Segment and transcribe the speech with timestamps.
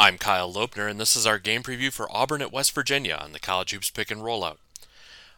[0.00, 3.32] I'm Kyle Lopner, and this is our game preview for Auburn at West Virginia on
[3.32, 4.56] the College Hoops Pick and Rollout.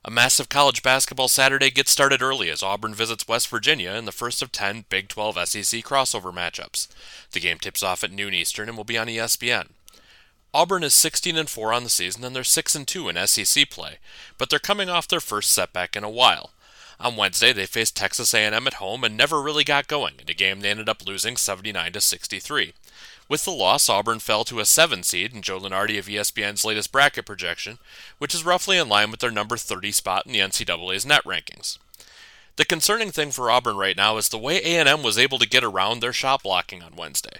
[0.04, 4.12] A massive college basketball Saturday gets started early as Auburn visits West Virginia in the
[4.12, 6.86] first of 10 Big 12 SEC crossover matchups.
[7.32, 9.70] The game tips off at noon Eastern and will be on ESPN.
[10.54, 13.68] Auburn is 16 and 4 on the season and they're 6 and 2 in SEC
[13.68, 13.98] play,
[14.38, 16.50] but they're coming off their first setback in a while.
[17.00, 20.34] On Wednesday, they faced Texas A&M at home and never really got going in a
[20.34, 22.74] game they ended up losing 79 to 63.
[23.32, 26.92] With the loss, Auburn fell to a 7 seed in Joe Lunardi of ESPN's latest
[26.92, 27.78] bracket projection,
[28.18, 31.78] which is roughly in line with their number 30 spot in the NCAA's net rankings.
[32.56, 35.64] The concerning thing for Auburn right now is the way A&M was able to get
[35.64, 37.38] around their shot blocking on Wednesday.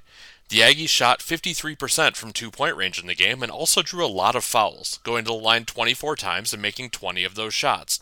[0.53, 4.37] The Aggies shot 53% from two-point range in the game and also drew a lot
[4.37, 8.01] of fouls, going to the line 24 times and making 20 of those shots.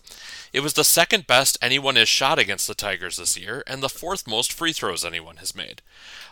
[0.53, 3.89] It was the second best anyone has shot against the Tigers this year and the
[3.89, 5.81] fourth most free throws anyone has made.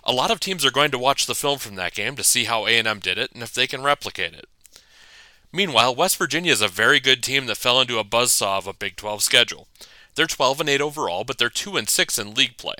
[0.02, 2.46] A lot of teams are going to watch the film from that game to see
[2.46, 4.48] how A&M did it and if they can replicate it.
[5.52, 8.72] Meanwhile, West Virginia is a very good team that fell into a buzzsaw of a
[8.72, 9.68] Big 12 schedule.
[10.16, 12.74] They're 12 and 8 overall, but they're 2 and 6 in league play.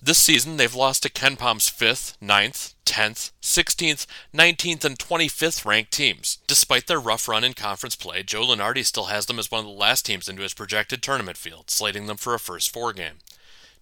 [0.00, 6.38] This season, they've lost to KenPom's 5th, 9th, 10th, 16th, 19th, and 25th ranked teams.
[6.46, 9.66] Despite their rough run in conference play, Joe Lunardi still has them as one of
[9.66, 13.16] the last teams into his projected tournament field, slating them for a first four game.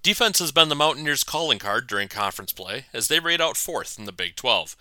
[0.03, 3.99] Defense has been the Mountaineers' calling card during conference play, as they rate out fourth
[3.99, 4.75] in the Big 12.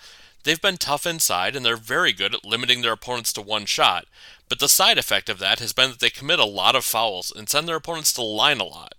[0.44, 4.06] They've been tough inside, and they're very good at limiting their opponents to one shot,
[4.48, 7.34] but the side effect of that has been that they commit a lot of fouls
[7.36, 8.94] and send their opponents to the line a lot.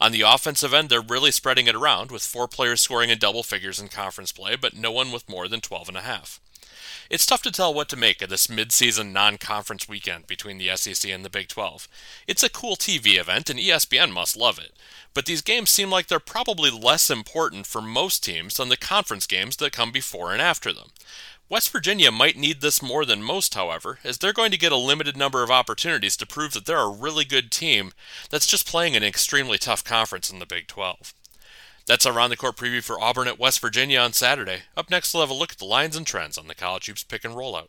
[0.00, 3.42] On the offensive end, they're really spreading it around, with four players scoring in double
[3.42, 6.40] figures in conference play, but no one with more than 12 and a half.
[7.10, 11.10] It's tough to tell what to make of this mid-season non-conference weekend between the SEC
[11.10, 11.88] and the Big 12.
[12.26, 14.72] It's a cool TV event, and ESPN must love it.
[15.14, 19.26] But these games seem like they're probably less important for most teams than the conference
[19.26, 20.90] games that come before and after them.
[21.50, 24.76] West Virginia might need this more than most, however, as they're going to get a
[24.76, 27.92] limited number of opportunities to prove that they're a really good team
[28.28, 31.14] that's just playing an extremely tough conference in the Big 12.
[31.86, 34.64] That's our round the court preview for Auburn at West Virginia on Saturday.
[34.76, 37.02] Up next, we'll have a look at the lines and trends on the college hoops
[37.02, 37.68] pick and rollout.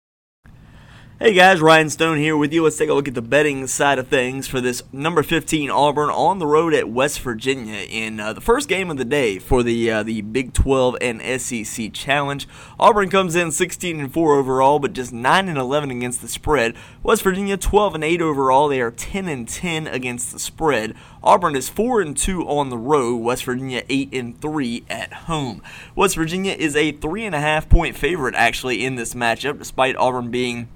[1.21, 2.63] Hey guys, Ryan Stone here with you.
[2.63, 6.09] Let's take a look at the betting side of things for this number 15 Auburn
[6.09, 9.61] on the road at West Virginia in uh, the first game of the day for
[9.61, 12.47] the uh, the Big 12 and SEC Challenge.
[12.79, 16.75] Auburn comes in 16 and 4 overall, but just 9 and 11 against the spread.
[17.03, 18.67] West Virginia 12 and 8 overall.
[18.67, 20.95] They are 10 and 10 against the spread.
[21.21, 23.17] Auburn is 4 and 2 on the road.
[23.17, 25.61] West Virginia 8 and 3 at home.
[25.95, 29.95] West Virginia is a three and a half point favorite actually in this matchup, despite
[29.97, 30.67] Auburn being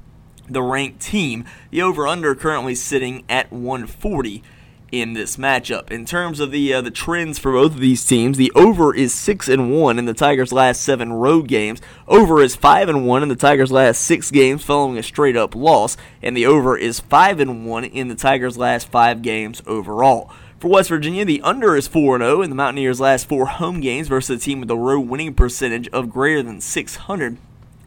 [0.49, 1.45] the ranked team.
[1.71, 4.43] The over under currently sitting at 140
[4.91, 5.91] in this matchup.
[5.91, 9.13] In terms of the uh, the trends for both of these teams, the over is
[9.13, 11.81] 6 and 1 in the Tigers' last 7 road games.
[12.07, 15.55] Over is 5 and 1 in the Tigers' last 6 games following a straight up
[15.55, 20.31] loss, and the over is 5 and 1 in the Tigers' last 5 games overall.
[20.59, 24.07] For West Virginia, the under is 4 0 in the Mountaineers' last 4 home games
[24.07, 27.37] versus a team with a road winning percentage of greater than 600.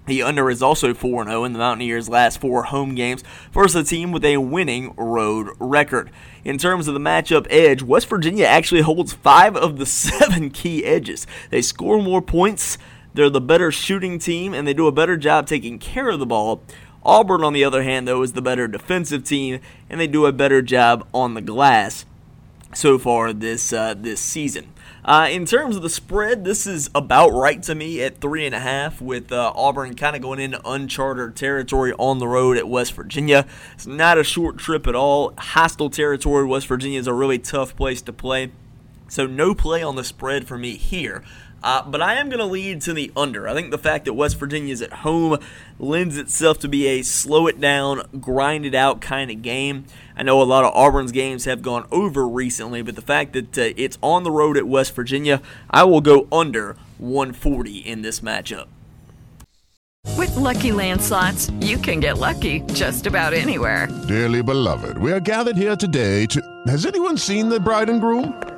[0.09, 3.23] The under is also 4 0 in the Mountaineers' last four home games
[3.53, 6.11] versus a team with a winning road record.
[6.45, 10.83] In terms of the matchup edge, West Virginia actually holds five of the seven key
[10.83, 11.27] edges.
[11.51, 12.79] They score more points,
[13.13, 16.27] they're the better shooting team, and they do a better job taking care of the
[16.27, 16.63] ball.
[17.05, 20.33] Auburn, on the other hand, though, is the better defensive team, and they do a
[20.33, 22.07] better job on the glass
[22.75, 24.73] so far this uh, this season.
[25.09, 28.55] Uh, in terms of the spread, this is about right to me at three and
[28.55, 32.69] a half, with uh, Auburn kind of going into uncharted territory on the road at
[32.69, 33.47] West Virginia.
[33.73, 35.33] It's not a short trip at all.
[35.39, 36.45] Hostile territory.
[36.45, 38.53] West Virginia is a really tough place to play.
[39.09, 41.25] So no play on the spread for me here.
[41.63, 43.49] Uh, but I am going to lead to the under.
[43.49, 45.39] I think the fact that West Virginia is at home
[45.79, 49.85] lends itself to be a slow it down, grind it out kind of game.
[50.17, 53.59] I know a lot of Auburn's games have gone over recently, but the fact that
[53.59, 58.21] uh, it's on the road at West Virginia, I will go under 140 in this
[58.21, 58.69] matchup.
[60.17, 63.89] With Lucky Land slots, you can get lucky just about anywhere.
[64.07, 66.41] Dearly beloved, we are gathered here today to.
[66.67, 68.58] Has anyone seen the bride and groom?